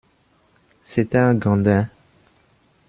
[0.81, 1.87] C’était un gandin…